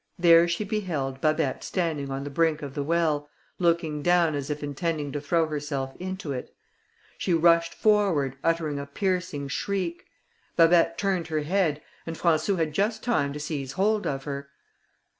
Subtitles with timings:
[0.17, 4.63] There she beheld Babet standing on the brink of the well, looking down as if
[4.63, 6.51] intending to throw herself into it.
[7.19, 10.07] She rushed forward, uttering a piercing shriek;
[10.57, 14.49] Babet turned her head, and Françou had just time to seize hold of her.